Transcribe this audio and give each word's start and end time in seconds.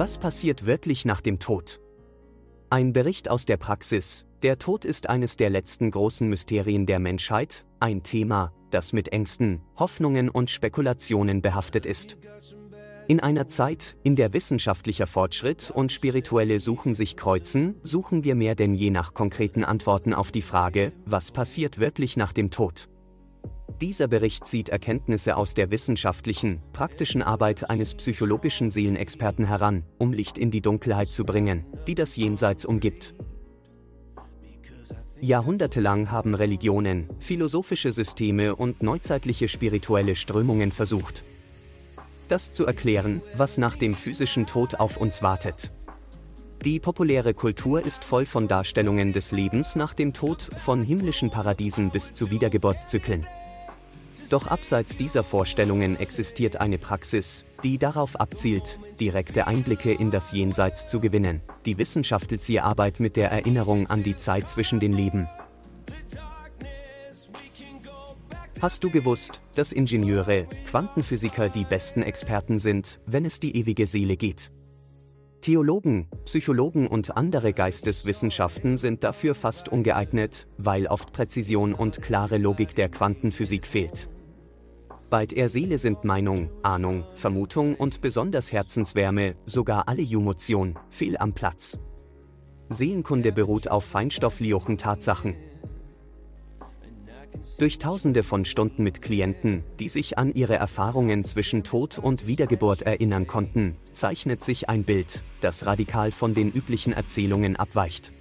Was 0.00 0.16
passiert 0.16 0.64
wirklich 0.64 1.04
nach 1.04 1.20
dem 1.20 1.38
Tod? 1.38 1.78
Ein 2.70 2.94
Bericht 2.94 3.28
aus 3.28 3.44
der 3.44 3.58
Praxis. 3.58 4.24
Der 4.42 4.58
Tod 4.58 4.86
ist 4.86 5.10
eines 5.10 5.36
der 5.36 5.50
letzten 5.50 5.90
großen 5.90 6.26
Mysterien 6.26 6.86
der 6.86 6.98
Menschheit, 6.98 7.66
ein 7.80 8.02
Thema, 8.02 8.54
das 8.70 8.94
mit 8.94 9.08
Ängsten, 9.12 9.60
Hoffnungen 9.76 10.30
und 10.30 10.48
Spekulationen 10.48 11.42
behaftet 11.42 11.84
ist. 11.84 12.16
In 13.08 13.20
einer 13.20 13.46
Zeit, 13.46 13.98
in 14.02 14.16
der 14.16 14.32
wissenschaftlicher 14.32 15.06
Fortschritt 15.06 15.70
und 15.70 15.92
spirituelle 15.92 16.60
Suchen 16.60 16.94
sich 16.94 17.14
kreuzen, 17.18 17.74
suchen 17.82 18.24
wir 18.24 18.34
mehr 18.34 18.54
denn 18.54 18.74
je 18.74 18.88
nach 18.88 19.12
konkreten 19.12 19.64
Antworten 19.64 20.14
auf 20.14 20.32
die 20.32 20.40
Frage, 20.40 20.94
was 21.04 21.30
passiert 21.30 21.78
wirklich 21.78 22.16
nach 22.16 22.32
dem 22.32 22.50
Tod. 22.50 22.88
Dieser 23.80 24.08
Bericht 24.08 24.46
sieht 24.46 24.68
Erkenntnisse 24.68 25.38
aus 25.38 25.54
der 25.54 25.70
wissenschaftlichen, 25.70 26.60
praktischen 26.74 27.22
Arbeit 27.22 27.70
eines 27.70 27.94
psychologischen 27.94 28.70
Seelenexperten 28.70 29.46
heran, 29.46 29.84
um 29.96 30.12
Licht 30.12 30.36
in 30.36 30.50
die 30.50 30.60
Dunkelheit 30.60 31.08
zu 31.08 31.24
bringen, 31.24 31.64
die 31.86 31.94
das 31.94 32.14
Jenseits 32.16 32.66
umgibt. 32.66 33.14
Jahrhundertelang 35.18 36.10
haben 36.10 36.34
Religionen, 36.34 37.08
philosophische 37.20 37.90
Systeme 37.90 38.54
und 38.54 38.82
neuzeitliche 38.82 39.48
spirituelle 39.48 40.14
Strömungen 40.14 40.72
versucht, 40.72 41.22
das 42.28 42.52
zu 42.52 42.66
erklären, 42.66 43.22
was 43.34 43.56
nach 43.56 43.76
dem 43.76 43.94
physischen 43.94 44.44
Tod 44.46 44.74
auf 44.74 44.98
uns 44.98 45.22
wartet. 45.22 45.72
Die 46.66 46.80
populäre 46.80 47.32
Kultur 47.32 47.84
ist 47.84 48.04
voll 48.04 48.26
von 48.26 48.46
Darstellungen 48.46 49.14
des 49.14 49.32
Lebens 49.32 49.74
nach 49.74 49.94
dem 49.94 50.12
Tod, 50.12 50.50
von 50.58 50.82
himmlischen 50.82 51.30
Paradiesen 51.30 51.88
bis 51.90 52.12
zu 52.12 52.30
Wiedergeburtszyklen. 52.30 53.26
Doch 54.30 54.46
abseits 54.46 54.96
dieser 54.96 55.24
Vorstellungen 55.24 55.98
existiert 55.98 56.60
eine 56.60 56.78
Praxis, 56.78 57.44
die 57.64 57.78
darauf 57.78 58.14
abzielt, 58.20 58.78
direkte 59.00 59.48
Einblicke 59.48 59.92
in 59.92 60.12
das 60.12 60.30
Jenseits 60.30 60.86
zu 60.86 61.00
gewinnen. 61.00 61.40
Die 61.66 61.78
wissenschaftelt 61.78 62.40
sie 62.40 62.60
Arbeit 62.60 63.00
mit 63.00 63.16
der 63.16 63.32
Erinnerung 63.32 63.88
an 63.88 64.04
die 64.04 64.16
Zeit 64.16 64.48
zwischen 64.48 64.78
den 64.78 64.92
Leben. 64.92 65.28
Hast 68.62 68.84
du 68.84 68.90
gewusst, 68.90 69.40
dass 69.56 69.72
Ingenieure, 69.72 70.46
Quantenphysiker 70.70 71.48
die 71.48 71.64
besten 71.64 72.02
Experten 72.02 72.60
sind, 72.60 73.00
wenn 73.06 73.24
es 73.24 73.40
die 73.40 73.56
ewige 73.56 73.88
Seele 73.88 74.16
geht? 74.16 74.52
Theologen, 75.40 76.06
Psychologen 76.26 76.86
und 76.86 77.16
andere 77.16 77.52
Geisteswissenschaften 77.52 78.76
sind 78.76 79.02
dafür 79.02 79.34
fast 79.34 79.70
ungeeignet, 79.70 80.46
weil 80.56 80.86
oft 80.86 81.12
Präzision 81.12 81.74
und 81.74 82.00
klare 82.00 82.38
Logik 82.38 82.76
der 82.76 82.90
Quantenphysik 82.90 83.66
fehlt. 83.66 84.08
Bei 85.10 85.26
der 85.26 85.48
Seele 85.48 85.78
sind 85.78 86.04
Meinung, 86.04 86.50
Ahnung, 86.62 87.04
Vermutung 87.14 87.74
und 87.74 88.00
besonders 88.00 88.52
Herzenswärme, 88.52 89.34
sogar 89.44 89.88
alle 89.88 90.02
Jumotion, 90.02 90.78
fehl 90.88 91.16
am 91.16 91.32
Platz. 91.32 91.80
Seelenkunde 92.68 93.32
beruht 93.32 93.66
auf 93.66 93.84
feinstoffliochen 93.84 94.78
Tatsachen. 94.78 95.34
Durch 97.58 97.80
tausende 97.80 98.22
von 98.22 98.44
Stunden 98.44 98.84
mit 98.84 99.02
Klienten, 99.02 99.64
die 99.80 99.88
sich 99.88 100.16
an 100.16 100.32
ihre 100.32 100.54
Erfahrungen 100.54 101.24
zwischen 101.24 101.64
Tod 101.64 101.98
und 101.98 102.28
Wiedergeburt 102.28 102.82
erinnern 102.82 103.26
konnten, 103.26 103.76
zeichnet 103.92 104.44
sich 104.44 104.68
ein 104.68 104.84
Bild, 104.84 105.24
das 105.40 105.66
radikal 105.66 106.12
von 106.12 106.34
den 106.34 106.52
üblichen 106.52 106.92
Erzählungen 106.92 107.56
abweicht. 107.56 108.12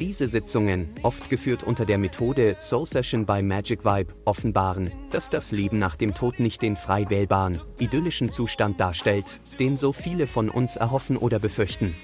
Diese 0.00 0.26
Sitzungen, 0.26 0.88
oft 1.04 1.30
geführt 1.30 1.62
unter 1.62 1.84
der 1.84 1.98
Methode 1.98 2.56
Soul 2.60 2.84
Session 2.84 3.26
by 3.26 3.40
Magic 3.42 3.84
Vibe, 3.84 4.12
offenbaren, 4.24 4.90
dass 5.12 5.30
das 5.30 5.52
Leben 5.52 5.78
nach 5.78 5.94
dem 5.94 6.14
Tod 6.14 6.40
nicht 6.40 6.62
den 6.62 6.74
frei 6.74 7.08
wählbaren, 7.08 7.60
idyllischen 7.78 8.32
Zustand 8.32 8.80
darstellt, 8.80 9.40
den 9.60 9.76
so 9.76 9.92
viele 9.92 10.26
von 10.26 10.48
uns 10.48 10.74
erhoffen 10.74 11.16
oder 11.16 11.38
befürchten. 11.38 11.94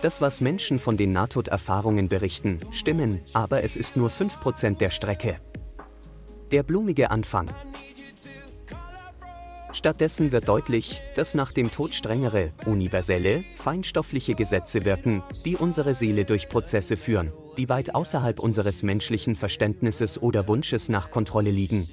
Das, 0.00 0.22
was 0.22 0.40
Menschen 0.40 0.78
von 0.78 0.96
den 0.96 1.12
Nahtoderfahrungen 1.12 2.08
berichten, 2.08 2.60
stimmen, 2.70 3.20
aber 3.34 3.62
es 3.62 3.76
ist 3.76 3.98
nur 3.98 4.08
5% 4.08 4.78
der 4.78 4.90
Strecke. 4.90 5.38
Der 6.50 6.62
blumige 6.62 7.10
Anfang, 7.10 7.50
Stattdessen 9.76 10.32
wird 10.32 10.48
deutlich, 10.48 11.02
dass 11.16 11.34
nach 11.34 11.52
dem 11.52 11.70
Tod 11.70 11.94
strengere, 11.94 12.52
universelle, 12.64 13.44
feinstoffliche 13.58 14.34
Gesetze 14.34 14.86
wirken, 14.86 15.22
die 15.44 15.54
unsere 15.54 15.94
Seele 15.94 16.24
durch 16.24 16.48
Prozesse 16.48 16.96
führen, 16.96 17.30
die 17.58 17.68
weit 17.68 17.94
außerhalb 17.94 18.40
unseres 18.40 18.82
menschlichen 18.82 19.36
Verständnisses 19.36 20.22
oder 20.22 20.48
Wunsches 20.48 20.88
nach 20.88 21.10
Kontrolle 21.10 21.50
liegen. 21.50 21.86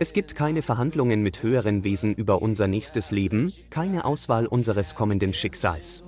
Es 0.00 0.12
gibt 0.12 0.34
keine 0.34 0.60
Verhandlungen 0.60 1.22
mit 1.22 1.44
höheren 1.44 1.84
Wesen 1.84 2.14
über 2.14 2.42
unser 2.42 2.66
nächstes 2.66 3.12
Leben, 3.12 3.52
keine 3.70 4.04
Auswahl 4.04 4.48
unseres 4.48 4.96
kommenden 4.96 5.34
Schicksals. 5.34 6.02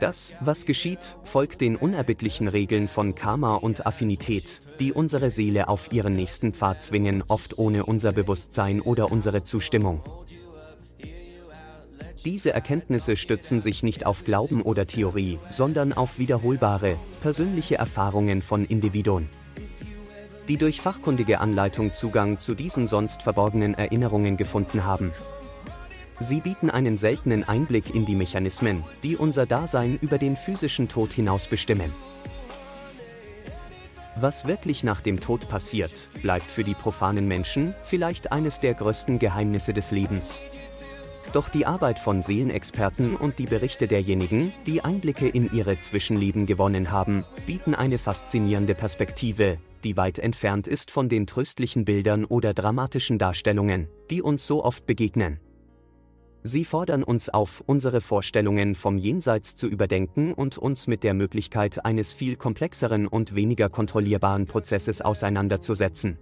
Das, 0.00 0.34
was 0.40 0.64
geschieht, 0.64 1.16
folgt 1.24 1.60
den 1.60 1.74
unerbittlichen 1.74 2.46
Regeln 2.46 2.86
von 2.86 3.16
Karma 3.16 3.56
und 3.56 3.84
Affinität, 3.84 4.60
die 4.78 4.92
unsere 4.92 5.30
Seele 5.30 5.66
auf 5.68 5.92
ihren 5.92 6.12
nächsten 6.12 6.52
Pfad 6.52 6.82
zwingen, 6.82 7.24
oft 7.26 7.58
ohne 7.58 7.84
unser 7.84 8.12
Bewusstsein 8.12 8.80
oder 8.80 9.10
unsere 9.10 9.42
Zustimmung. 9.42 10.00
Diese 12.24 12.52
Erkenntnisse 12.52 13.16
stützen 13.16 13.60
sich 13.60 13.82
nicht 13.82 14.06
auf 14.06 14.24
Glauben 14.24 14.62
oder 14.62 14.86
Theorie, 14.86 15.38
sondern 15.50 15.92
auf 15.92 16.18
wiederholbare, 16.18 16.96
persönliche 17.20 17.76
Erfahrungen 17.76 18.42
von 18.42 18.64
Individuen. 18.64 19.28
Die 20.46 20.58
durch 20.58 20.80
fachkundige 20.80 21.40
Anleitung 21.40 21.92
Zugang 21.92 22.38
zu 22.38 22.54
diesen 22.54 22.86
sonst 22.86 23.22
verborgenen 23.22 23.74
Erinnerungen 23.74 24.36
gefunden 24.36 24.84
haben, 24.84 25.12
Sie 26.20 26.40
bieten 26.40 26.68
einen 26.68 26.96
seltenen 26.96 27.48
Einblick 27.48 27.94
in 27.94 28.04
die 28.04 28.16
Mechanismen, 28.16 28.82
die 29.02 29.16
unser 29.16 29.46
Dasein 29.46 29.98
über 30.02 30.18
den 30.18 30.36
physischen 30.36 30.88
Tod 30.88 31.12
hinaus 31.12 31.46
bestimmen. 31.46 31.92
Was 34.16 34.46
wirklich 34.48 34.82
nach 34.82 35.00
dem 35.00 35.20
Tod 35.20 35.48
passiert, 35.48 36.08
bleibt 36.22 36.46
für 36.46 36.64
die 36.64 36.74
profanen 36.74 37.28
Menschen 37.28 37.72
vielleicht 37.84 38.32
eines 38.32 38.58
der 38.58 38.74
größten 38.74 39.20
Geheimnisse 39.20 39.72
des 39.72 39.92
Lebens. 39.92 40.40
Doch 41.32 41.48
die 41.48 41.66
Arbeit 41.66 42.00
von 42.00 42.22
Seelenexperten 42.22 43.14
und 43.14 43.38
die 43.38 43.46
Berichte 43.46 43.86
derjenigen, 43.86 44.52
die 44.66 44.82
Einblicke 44.82 45.28
in 45.28 45.52
ihre 45.52 45.78
Zwischenleben 45.80 46.46
gewonnen 46.46 46.90
haben, 46.90 47.24
bieten 47.46 47.76
eine 47.76 47.98
faszinierende 47.98 48.74
Perspektive, 48.74 49.58
die 49.84 49.96
weit 49.96 50.18
entfernt 50.18 50.66
ist 50.66 50.90
von 50.90 51.08
den 51.08 51.26
tröstlichen 51.26 51.84
Bildern 51.84 52.24
oder 52.24 52.54
dramatischen 52.54 53.18
Darstellungen, 53.18 53.88
die 54.10 54.22
uns 54.22 54.46
so 54.46 54.64
oft 54.64 54.86
begegnen. 54.86 55.38
Sie 56.42 56.64
fordern 56.64 57.02
uns 57.02 57.28
auf, 57.28 57.62
unsere 57.66 58.00
Vorstellungen 58.00 58.74
vom 58.74 58.96
Jenseits 58.96 59.56
zu 59.56 59.66
überdenken 59.66 60.32
und 60.32 60.56
uns 60.56 60.86
mit 60.86 61.02
der 61.02 61.14
Möglichkeit 61.14 61.84
eines 61.84 62.14
viel 62.14 62.36
komplexeren 62.36 63.06
und 63.06 63.34
weniger 63.34 63.68
kontrollierbaren 63.68 64.46
Prozesses 64.46 65.02
auseinanderzusetzen. 65.02 66.18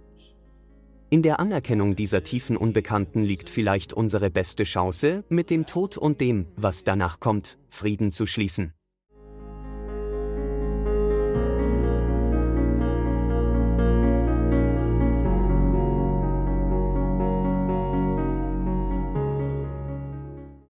In 1.09 1.21
der 1.21 1.39
Anerkennung 1.39 1.95
dieser 1.95 2.23
tiefen 2.23 2.57
Unbekannten 2.57 3.23
liegt 3.23 3.49
vielleicht 3.49 3.93
unsere 3.93 4.29
beste 4.29 4.63
Chance, 4.65 5.23
mit 5.29 5.49
dem 5.49 5.65
Tod 5.65 5.97
und 5.97 6.19
dem, 6.19 6.47
was 6.57 6.83
danach 6.83 7.21
kommt, 7.21 7.57
Frieden 7.69 8.11
zu 8.11 8.25
schließen. 8.25 8.73